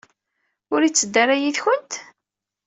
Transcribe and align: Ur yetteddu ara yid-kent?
Ur 0.73 0.81
yetteddu 0.83 1.19
ara 1.23 1.35
yid-kent? 1.41 1.91